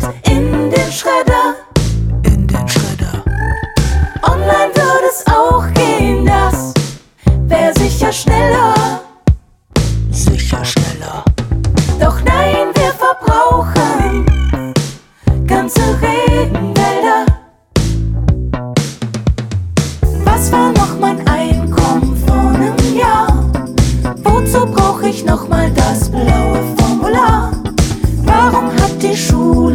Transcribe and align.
Zeit 0.00 0.14
in 0.28 0.70
den 0.70 0.92
Schredder. 0.92 1.54
In 2.24 2.46
den 2.46 2.68
Schredder. 2.68 3.22
Online 4.22 4.72
würde 4.74 5.08
es 5.10 5.24
auch 5.26 5.64
gehen, 5.74 6.26
das 6.26 6.74
wäre 7.48 7.72
sicher 7.74 8.12
schneller. 8.12 9.00
Sicher 10.10 10.64
schneller. 10.64 11.24
Doch 12.00 12.20
nein, 12.24 12.68
wir 12.74 12.92
verbrauchen 12.92 14.74
ganze 15.46 15.82
Regenwälder. 16.00 17.26
Was 20.24 20.50
war 20.50 20.72
noch 20.72 20.98
mein 20.98 21.26
Einkommen 21.28 22.16
vor 22.26 22.50
einem 22.50 22.96
Jahr? 22.96 23.28
Wozu 24.22 24.66
brauche 24.66 25.08
ich 25.08 25.24
nochmal 25.24 25.70
das 25.72 26.10
blaue 26.10 26.62
Formular? 26.76 27.52
Warum 28.24 28.66
hat 28.72 29.02
die 29.02 29.16
Schule 29.16 29.73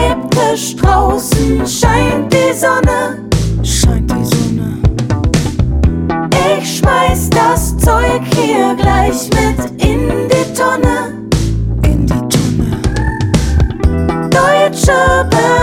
Schreibtisch, 0.00 0.76
draußen 0.76 1.66
scheint 1.66 2.32
die 2.32 2.54
Sonne. 2.54 3.18
Scheint 3.62 4.10
die 4.10 4.24
Sonne. 4.24 4.78
Ich 6.58 6.78
schmeiß 6.78 7.28
das 7.30 7.76
Zeug 7.76 8.22
hier 8.34 8.74
gleich 8.76 9.28
mit 9.30 9.82
in 9.82 10.28
die 10.28 10.54
Tonne. 10.54 11.18
In 11.82 12.06
die 12.06 12.14
Tonne. 12.14 12.80
Deutsche 14.30 15.28
Beamte 15.28 15.59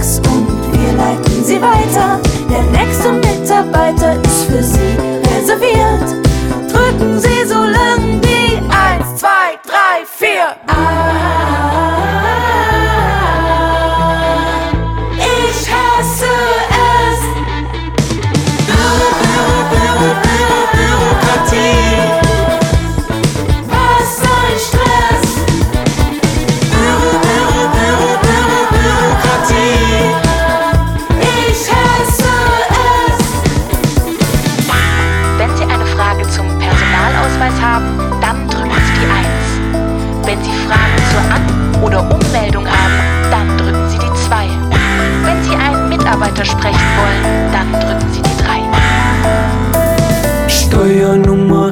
6 0.00 0.18
und 0.30 0.72
wir 0.72 0.92
leiten 0.94 1.44
Sie 1.44 1.60
weiter. 1.60 2.20
Der 2.48 2.62
nächste 2.62 3.12
Mitarbeiter 3.12 4.14
ist 4.22 4.44
für 4.44 4.62
Sie 4.62 4.96
reserviert. 5.36 6.26
Drücken 6.72 7.20
Sie 7.20 7.46
so 7.46 7.56
lang 7.56 8.20
die 8.22 8.56
1, 8.70 9.20
2, 9.20 9.28
3, 9.66 10.06
4. 10.06 11.09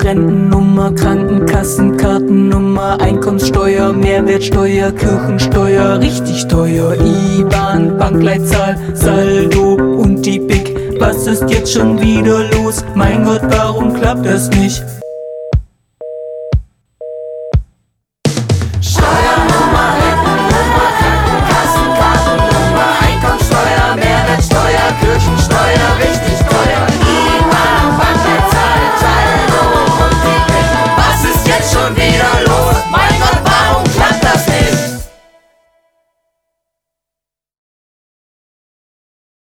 Rentennummer, 0.08 0.90
Krankenkassenkartennummer, 0.94 2.98
Einkommenssteuer, 2.98 3.92
Mehrwertsteuer, 3.92 4.90
Kirchensteuer, 4.92 6.00
richtig 6.00 6.48
teuer, 6.48 6.94
IBAN, 6.94 7.98
Bankleitzahl, 7.98 8.78
Saldo 8.94 9.74
und 9.74 10.24
die 10.24 10.38
BIC. 10.38 10.98
Was 10.98 11.26
ist 11.26 11.50
jetzt 11.50 11.74
schon 11.74 12.00
wieder 12.00 12.50
los? 12.54 12.82
Mein 12.94 13.22
Gott, 13.22 13.42
warum 13.50 13.92
klappt 13.92 14.24
das 14.24 14.48
nicht? 14.48 14.82